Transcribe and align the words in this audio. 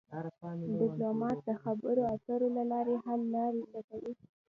ډيپلومات 0.79 1.37
د 1.47 1.49
خبرو 1.63 2.01
اترو 2.13 2.47
له 2.57 2.63
لارې 2.71 2.95
حل 3.05 3.21
لارې 3.35 3.61
لټوي. 3.73 4.13